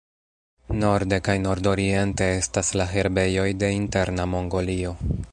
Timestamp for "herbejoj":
2.93-3.47